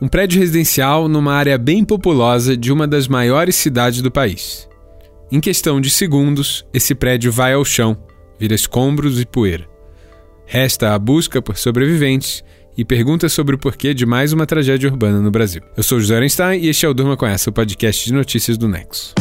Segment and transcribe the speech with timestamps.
[0.00, 4.66] Um prédio residencial numa área bem populosa de uma das maiores cidades do país.
[5.30, 7.98] Em questão de segundos, esse prédio vai ao chão,
[8.38, 9.68] vira escombros e poeira.
[10.46, 12.42] Resta a busca por sobreviventes
[12.78, 15.60] e perguntas sobre o porquê de mais uma tragédia urbana no Brasil.
[15.76, 18.56] Eu sou José Einstein e este é o Durma com essa, o podcast de notícias
[18.56, 19.12] do Nexo.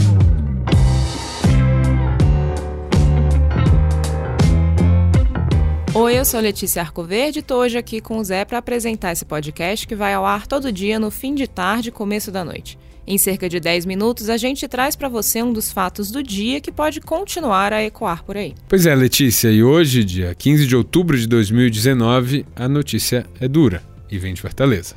[6.09, 9.23] Oi, eu sou Letícia Arcoverde e estou hoje aqui com o Zé para apresentar esse
[9.23, 12.79] podcast que vai ao ar todo dia no fim de tarde e começo da noite.
[13.05, 16.59] Em cerca de 10 minutos, a gente traz para você um dos fatos do dia
[16.59, 18.55] que pode continuar a ecoar por aí.
[18.67, 23.83] Pois é, Letícia, e hoje, dia 15 de outubro de 2019, a notícia é dura
[24.09, 24.95] e vem de Fortaleza.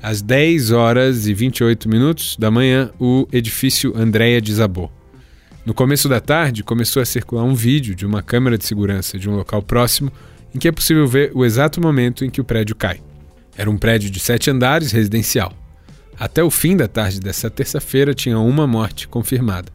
[0.00, 4.92] Às 10 horas e 28 minutos da manhã, o edifício Andréia desabou.
[5.64, 9.28] No começo da tarde, começou a circular um vídeo de uma câmera de segurança de
[9.28, 10.12] um local próximo
[10.56, 13.02] em que é possível ver o exato momento em que o prédio cai.
[13.58, 15.52] Era um prédio de sete andares residencial.
[16.18, 19.70] Até o fim da tarde dessa terça-feira tinha uma morte confirmada.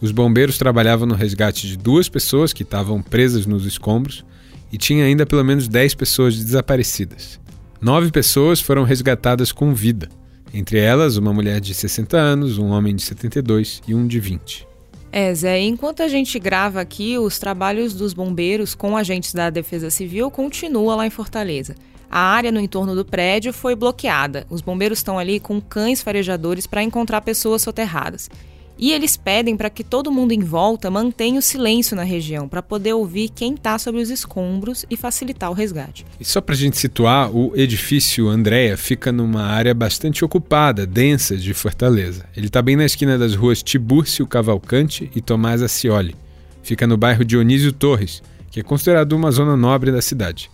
[0.00, 4.24] Os bombeiros trabalhavam no resgate de duas pessoas que estavam presas nos escombros
[4.72, 7.38] e tinha ainda pelo menos dez pessoas desaparecidas.
[7.78, 10.08] Nove pessoas foram resgatadas com vida,
[10.54, 14.73] entre elas uma mulher de 60 anos, um homem de 72 e um de 20.
[15.16, 19.88] É, Zé, enquanto a gente grava aqui, os trabalhos dos bombeiros com agentes da Defesa
[19.88, 21.76] Civil continuam lá em Fortaleza.
[22.10, 24.44] A área no entorno do prédio foi bloqueada.
[24.50, 28.28] Os bombeiros estão ali com cães farejadores para encontrar pessoas soterradas.
[28.76, 32.62] E eles pedem para que todo mundo em volta mantenha o silêncio na região, para
[32.62, 36.04] poder ouvir quem está sobre os escombros e facilitar o resgate.
[36.18, 41.36] E só para a gente situar, o edifício Andréia fica numa área bastante ocupada, densa
[41.36, 42.26] de Fortaleza.
[42.36, 46.16] Ele está bem na esquina das ruas Tibúrcio Cavalcante e Tomás Acioli.
[46.62, 50.50] Fica no bairro Dionísio Torres, que é considerado uma zona nobre da cidade.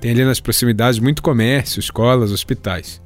[0.00, 3.00] Tem ali nas proximidades muito comércio, escolas, hospitais.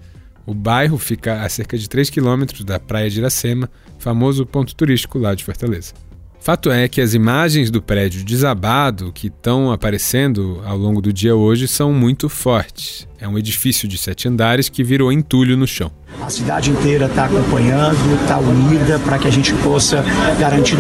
[0.46, 5.19] O bairro fica a cerca de 3 quilômetros da Praia de Iracema, famoso ponto turístico
[5.19, 5.92] lá de Fortaleza.
[6.41, 11.37] Fato é que as imagens do prédio desabado que estão aparecendo ao longo do dia
[11.37, 13.06] hoje são muito fortes.
[13.19, 15.92] É um edifício de sete andares que virou entulho no chão.
[16.22, 20.04] A cidade inteira está acompanhando, está unida para que a gente possa
[20.38, 20.76] garantir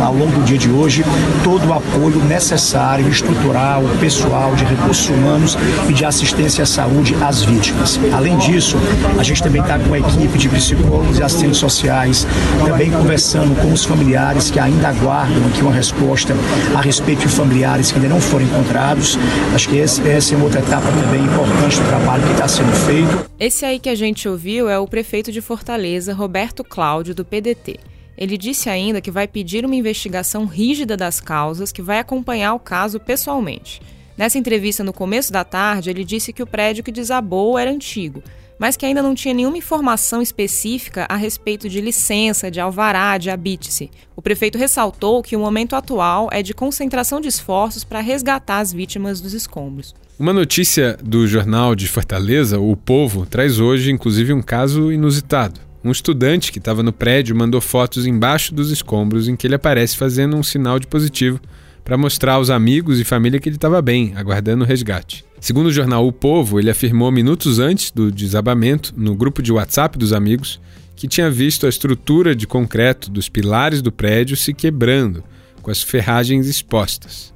[0.00, 1.04] ao longo do dia de hoje
[1.44, 5.58] todo o apoio necessário, estrutural, pessoal, de recursos humanos
[5.88, 7.98] e de assistência à saúde às vítimas.
[8.12, 8.76] Além disso,
[9.18, 12.26] a gente também está com a equipe de psicólogos e assistentes sociais,
[12.64, 16.34] também conversando com os familiares que ainda aguardam aqui uma resposta
[16.74, 19.18] a respeito de familiares que ainda não foram encontrados.
[19.54, 20.00] Acho que essa
[20.34, 23.26] é uma outra etapa também importante do trabalho que está sendo feito.
[23.38, 27.78] Esse aí que a gente ouviu é o prefeito de Fortaleza, Roberto Cláudio, do PDT.
[28.16, 32.58] Ele disse ainda que vai pedir uma investigação rígida das causas, que vai acompanhar o
[32.58, 33.80] caso pessoalmente.
[34.16, 38.22] Nessa entrevista no começo da tarde, ele disse que o prédio que desabou era antigo,
[38.58, 43.30] mas que ainda não tinha nenhuma informação específica a respeito de licença, de alvará, de
[43.30, 43.90] habite-se.
[44.14, 48.72] O prefeito ressaltou que o momento atual é de concentração de esforços para resgatar as
[48.72, 49.94] vítimas dos escombros.
[50.18, 55.60] Uma notícia do jornal de Fortaleza, O Povo, traz hoje inclusive um caso inusitado.
[55.84, 59.96] Um estudante que estava no prédio mandou fotos embaixo dos escombros em que ele aparece
[59.96, 61.38] fazendo um sinal de positivo
[61.86, 65.24] para mostrar aos amigos e família que ele estava bem, aguardando o resgate.
[65.40, 69.96] Segundo o jornal O Povo, ele afirmou minutos antes do desabamento, no grupo de WhatsApp
[69.96, 70.60] dos amigos,
[70.96, 75.22] que tinha visto a estrutura de concreto dos pilares do prédio se quebrando,
[75.62, 77.32] com as ferragens expostas.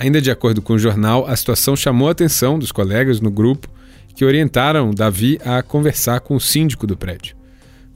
[0.00, 3.68] Ainda de acordo com o jornal, a situação chamou a atenção dos colegas no grupo
[4.16, 7.36] que orientaram Davi a conversar com o síndico do prédio.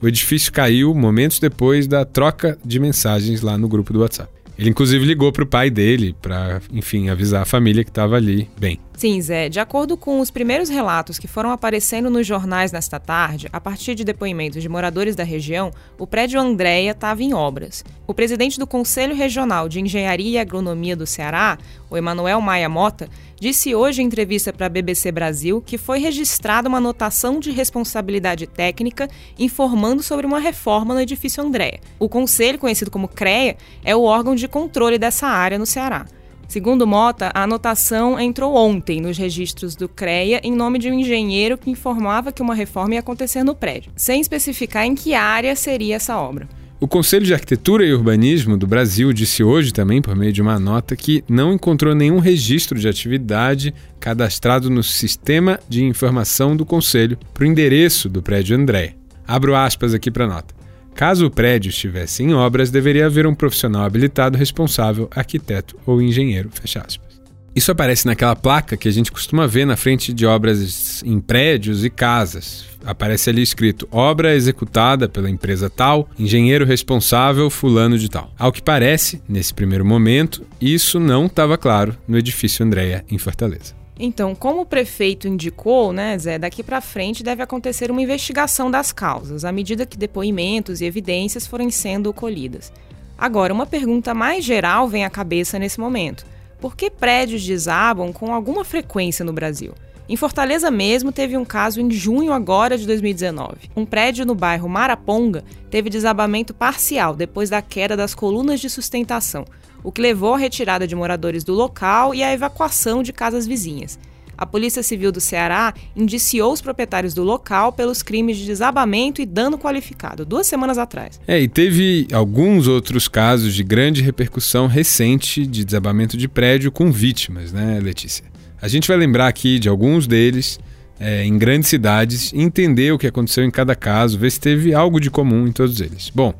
[0.01, 4.40] O edifício caiu momentos depois da troca de mensagens lá no grupo do WhatsApp.
[4.57, 8.49] Ele inclusive ligou para o pai dele para, enfim, avisar a família que estava ali
[8.59, 8.79] bem.
[9.01, 9.49] Sim, Zé.
[9.49, 13.95] De acordo com os primeiros relatos que foram aparecendo nos jornais nesta tarde, a partir
[13.95, 17.83] de depoimentos de moradores da região, o prédio Andréia estava em obras.
[18.05, 21.57] O presidente do Conselho Regional de Engenharia e Agronomia do Ceará,
[21.89, 23.09] o Emanuel Maia Mota,
[23.39, 28.45] disse hoje em entrevista para a BBC Brasil que foi registrada uma anotação de responsabilidade
[28.45, 29.09] técnica
[29.39, 31.79] informando sobre uma reforma no edifício Andréia.
[31.97, 36.05] O conselho, conhecido como CREA, é o órgão de controle dessa área no Ceará.
[36.51, 41.57] Segundo Mota, a anotação entrou ontem nos registros do CREA em nome de um engenheiro
[41.57, 45.95] que informava que uma reforma ia acontecer no prédio, sem especificar em que área seria
[45.95, 46.49] essa obra.
[46.77, 50.59] O Conselho de Arquitetura e Urbanismo do Brasil disse hoje também, por meio de uma
[50.59, 57.17] nota, que não encontrou nenhum registro de atividade cadastrado no Sistema de Informação do Conselho
[57.33, 58.95] para o endereço do prédio André.
[59.25, 60.60] Abro aspas aqui para a nota.
[60.95, 66.49] Caso o prédio estivesse em obras, deveria haver um profissional habilitado responsável, arquiteto ou engenheiro.
[66.51, 67.21] Fecha aspas.
[67.53, 71.83] Isso aparece naquela placa que a gente costuma ver na frente de obras em prédios
[71.83, 72.65] e casas.
[72.85, 78.33] Aparece ali escrito: obra executada pela empresa tal, engenheiro responsável, fulano de tal.
[78.39, 83.80] Ao que parece, nesse primeiro momento, isso não estava claro no edifício Andréia, em Fortaleza.
[84.03, 88.91] Então, como o prefeito indicou, né, Zé, daqui para frente deve acontecer uma investigação das
[88.91, 92.73] causas, à medida que depoimentos e evidências forem sendo colhidas.
[93.15, 96.25] Agora, uma pergunta mais geral vem à cabeça nesse momento.
[96.59, 99.75] Por que prédios desabam com alguma frequência no Brasil?
[100.11, 103.69] Em Fortaleza mesmo, teve um caso em junho agora de 2019.
[103.77, 109.45] Um prédio no bairro Maraponga teve desabamento parcial depois da queda das colunas de sustentação,
[109.81, 113.97] o que levou à retirada de moradores do local e à evacuação de casas vizinhas.
[114.37, 119.25] A Polícia Civil do Ceará indiciou os proprietários do local pelos crimes de desabamento e
[119.25, 121.21] dano qualificado, duas semanas atrás.
[121.25, 126.91] É, e teve alguns outros casos de grande repercussão recente de desabamento de prédio com
[126.91, 128.30] vítimas, né, Letícia?
[128.61, 130.59] A gente vai lembrar aqui de alguns deles
[130.99, 134.99] é, em grandes cidades, entender o que aconteceu em cada caso, ver se teve algo
[134.99, 136.11] de comum em todos eles.
[136.13, 136.31] Bom,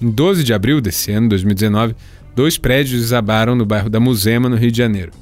[0.00, 1.94] em 12 de abril desse ano, 2019,
[2.34, 5.12] dois prédios desabaram no bairro da Musema, no Rio de Janeiro.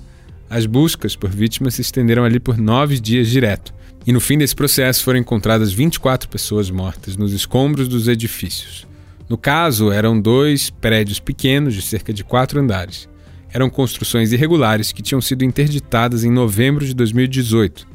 [0.48, 3.74] As buscas por vítimas se estenderam ali por nove dias direto.
[4.06, 8.86] E no fim desse processo foram encontradas 24 pessoas mortas nos escombros dos edifícios.
[9.28, 13.08] No caso, eram dois prédios pequenos de cerca de quatro andares
[13.52, 17.86] eram construções irregulares que tinham sido interditadas em novembro de 2018.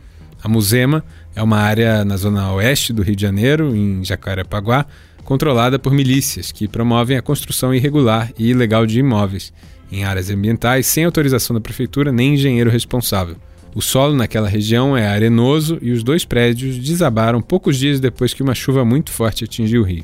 [0.44, 1.04] A Musema
[1.36, 4.86] é uma área na zona oeste do Rio de Janeiro, em Jacarepaguá,
[5.24, 9.54] controlada por milícias que promovem a construção irregular e ilegal de imóveis
[9.92, 13.36] em áreas ambientais sem autorização da prefeitura nem engenheiro responsável.
[13.76, 18.44] O solo naquela região é arenoso e os dois prédios desabaram poucos dias depois que
[18.44, 20.04] uma chuva muito forte atingiu o rio.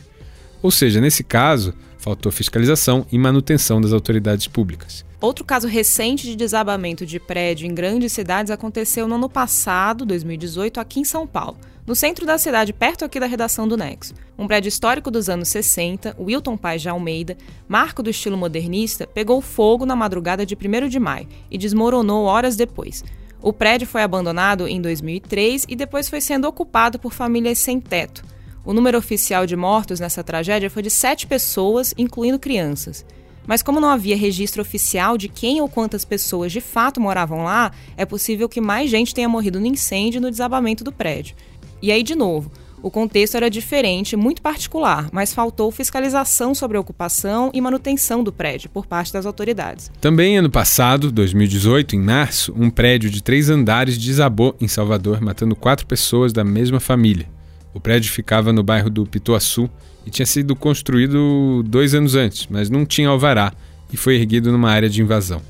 [0.62, 5.06] Ou seja, nesse caso, faltou fiscalização e manutenção das autoridades públicas.
[5.22, 10.80] Outro caso recente de desabamento de prédio em grandes cidades aconteceu no ano passado, 2018,
[10.80, 14.14] aqui em São Paulo, no centro da cidade, perto aqui da redação do Nexo.
[14.38, 17.36] Um prédio histórico dos anos 60, Wilton Paz de Almeida,
[17.68, 22.56] marco do estilo modernista, pegou fogo na madrugada de 1 de maio e desmoronou horas
[22.56, 23.04] depois.
[23.42, 28.24] O prédio foi abandonado em 2003 e depois foi sendo ocupado por famílias sem teto.
[28.70, 33.04] O número oficial de mortos nessa tragédia foi de sete pessoas, incluindo crianças.
[33.48, 37.72] Mas como não havia registro oficial de quem ou quantas pessoas de fato moravam lá,
[37.98, 41.36] é possível que mais gente tenha morrido no incêndio e no desabamento do prédio.
[41.82, 46.80] E aí, de novo, o contexto era diferente, muito particular, mas faltou fiscalização sobre a
[46.80, 49.92] ocupação e manutenção do prédio por parte das autoridades.
[50.00, 55.56] Também ano passado, 2018, em março, um prédio de três andares desabou em Salvador, matando
[55.56, 57.39] quatro pessoas da mesma família.
[57.80, 59.70] O prédio ficava no bairro do Pituaçu
[60.06, 63.54] e tinha sido construído dois anos antes, mas não tinha alvará
[63.90, 65.42] e foi erguido numa área de invasão.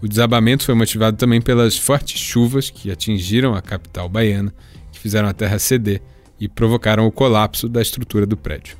[0.00, 4.54] O desabamento foi motivado também pelas fortes chuvas que atingiram a capital baiana,
[4.90, 6.00] que fizeram a terra ceder
[6.40, 8.78] e provocaram o colapso da estrutura do prédio.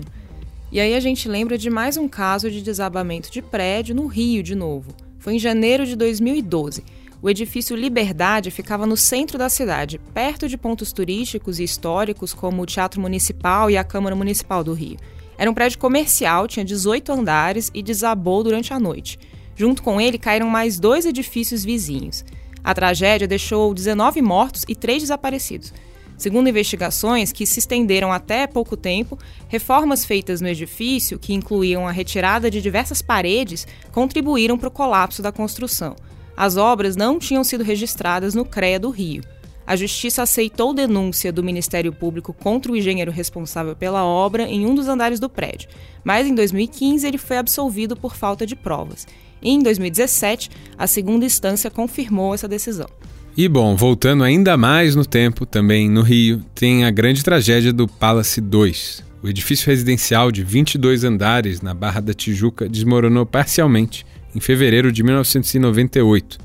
[0.72, 4.42] E aí a gente lembra de mais um caso de desabamento de prédio no Rio
[4.42, 4.90] de novo.
[5.18, 6.82] Foi em janeiro de 2012
[7.22, 12.62] o edifício Liberdade ficava no centro da cidade, perto de pontos turísticos e históricos como
[12.62, 14.96] o Teatro Municipal e a Câmara Municipal do Rio.
[15.36, 19.18] Era um prédio comercial, tinha 18 andares e desabou durante a noite.
[19.54, 22.24] Junto com ele caíram mais dois edifícios vizinhos.
[22.64, 25.72] A tragédia deixou 19 mortos e 3 desaparecidos.
[26.16, 31.90] Segundo investigações que se estenderam até pouco tempo, reformas feitas no edifício, que incluíam a
[31.90, 35.96] retirada de diversas paredes, contribuíram para o colapso da construção.
[36.36, 39.22] As obras não tinham sido registradas no CREA do Rio.
[39.66, 44.74] A Justiça aceitou denúncia do Ministério Público contra o engenheiro responsável pela obra em um
[44.74, 45.68] dos andares do prédio,
[46.02, 49.06] mas em 2015 ele foi absolvido por falta de provas.
[49.40, 52.88] E em 2017, a segunda instância confirmou essa decisão.
[53.36, 57.86] E bom, voltando ainda mais no tempo, também no Rio, tem a grande tragédia do
[57.86, 59.04] Palace 2.
[59.22, 65.02] O edifício residencial de 22 andares na Barra da Tijuca desmoronou parcialmente em fevereiro de
[65.02, 66.38] 1998.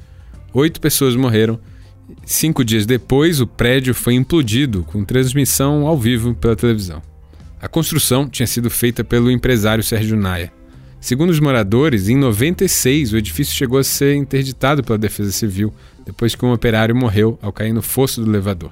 [0.54, 1.60] Oito pessoas morreram.
[2.25, 7.01] Cinco dias depois, o prédio foi implodido com transmissão ao vivo pela televisão.
[7.62, 10.51] A construção tinha sido feita pelo empresário Sérgio Naia.
[11.00, 15.74] Segundo os moradores, em 96 o edifício chegou a ser interditado pela Defesa Civil
[16.06, 18.72] depois que um operário morreu ao cair no fosso do elevador.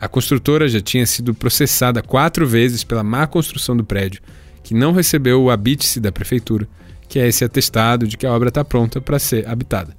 [0.00, 4.22] A construtora já tinha sido processada quatro vezes pela má construção do prédio,
[4.62, 6.66] que não recebeu o habite-se da prefeitura
[7.10, 9.98] que é esse atestado de que a obra está pronta para ser habitada.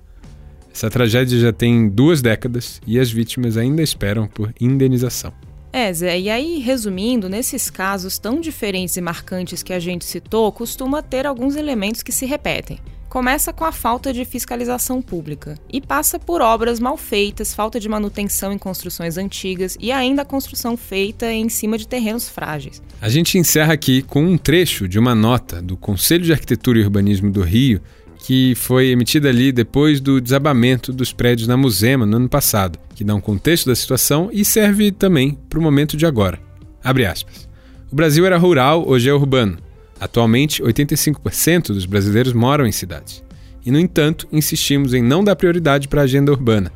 [0.73, 5.33] Essa tragédia já tem duas décadas e as vítimas ainda esperam por indenização.
[5.73, 10.49] É, Zé, e aí, resumindo, nesses casos tão diferentes e marcantes que a gente citou,
[10.53, 12.79] costuma ter alguns elementos que se repetem.
[13.11, 17.89] Começa com a falta de fiscalização pública e passa por obras mal feitas, falta de
[17.89, 22.81] manutenção em construções antigas e ainda a construção feita em cima de terrenos frágeis.
[23.01, 26.83] A gente encerra aqui com um trecho de uma nota do Conselho de Arquitetura e
[26.83, 27.81] Urbanismo do Rio
[28.19, 33.03] que foi emitida ali depois do desabamento dos prédios na Musema no ano passado, que
[33.03, 36.39] dá um contexto da situação e serve também para o momento de agora.
[36.81, 37.49] Abre aspas.
[37.91, 39.57] O Brasil era rural, hoje é urbano.
[40.01, 43.23] Atualmente, 85% dos brasileiros moram em cidades.
[43.63, 46.71] E, no entanto, insistimos em não dar prioridade para a agenda urbana.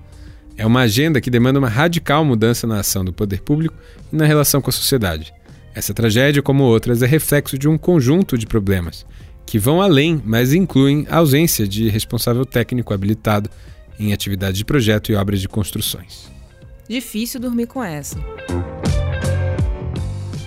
[0.55, 3.75] É uma agenda que demanda uma radical mudança na ação do poder público
[4.13, 5.33] e na relação com a sociedade.
[5.73, 9.03] Essa tragédia, como outras, é reflexo de um conjunto de problemas
[9.43, 13.49] que vão além, mas incluem a ausência de responsável técnico habilitado
[13.99, 16.31] em atividades de projeto e obras de construções.
[16.87, 18.19] Difícil dormir com essa.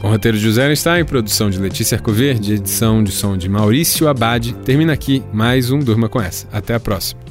[0.01, 4.55] Com roteiro de José Einstein, produção de Letícia Arcoverde, edição de som de Maurício Abade,
[4.65, 6.47] termina aqui mais um Durma com essa.
[6.53, 7.28] Até a próxima.